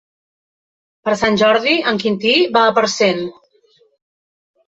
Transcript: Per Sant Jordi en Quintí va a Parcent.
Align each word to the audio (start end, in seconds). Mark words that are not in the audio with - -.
Per 1.09 1.13
Sant 1.19 1.35
Jordi 1.41 1.75
en 1.91 2.01
Quintí 2.03 2.33
va 2.57 2.63
a 2.69 2.71
Parcent. 2.79 3.21